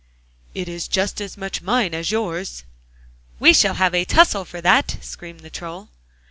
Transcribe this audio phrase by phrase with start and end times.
[0.55, 2.63] 'It is just as much mine as yours!'
[3.39, 5.89] 'We shall have a tussle for that!' screamed the Troll.